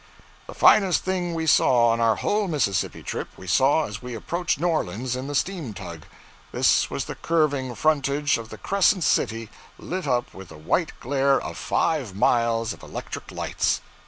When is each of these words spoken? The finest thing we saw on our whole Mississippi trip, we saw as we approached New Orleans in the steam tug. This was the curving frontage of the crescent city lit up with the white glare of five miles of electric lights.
The 0.47 0.55
finest 0.55 1.03
thing 1.05 1.35
we 1.35 1.45
saw 1.45 1.89
on 1.89 1.99
our 1.99 2.15
whole 2.15 2.47
Mississippi 2.47 3.03
trip, 3.03 3.27
we 3.37 3.45
saw 3.45 3.85
as 3.85 4.01
we 4.01 4.15
approached 4.15 4.59
New 4.59 4.65
Orleans 4.65 5.15
in 5.15 5.27
the 5.27 5.35
steam 5.35 5.75
tug. 5.75 6.07
This 6.51 6.89
was 6.89 7.05
the 7.05 7.13
curving 7.13 7.75
frontage 7.75 8.39
of 8.39 8.49
the 8.49 8.57
crescent 8.57 9.03
city 9.03 9.49
lit 9.77 10.07
up 10.07 10.33
with 10.33 10.47
the 10.49 10.57
white 10.57 10.93
glare 10.99 11.39
of 11.39 11.55
five 11.55 12.15
miles 12.15 12.73
of 12.73 12.81
electric 12.81 13.31
lights. 13.31 13.81